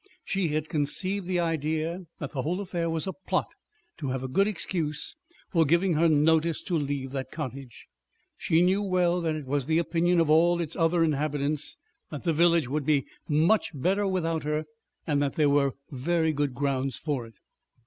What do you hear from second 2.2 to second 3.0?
the whole affair